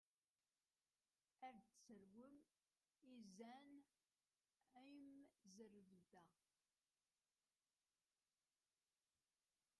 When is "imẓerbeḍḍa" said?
4.97-6.23